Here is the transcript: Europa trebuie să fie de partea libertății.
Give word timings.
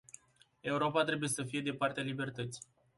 Europa 0.61 1.03
trebuie 1.03 1.29
să 1.29 1.43
fie 1.43 1.61
de 1.61 1.73
partea 1.73 2.03
libertății. 2.03 2.63